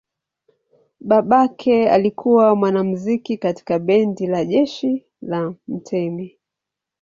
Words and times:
Babake 0.99 1.89
alikuwa 1.89 2.55
mwanamuziki 2.55 3.37
katika 3.37 3.79
bendi 3.79 4.27
la 4.27 4.45
jeshi 4.45 5.05
la 5.21 5.55
mtemi. 5.67 6.37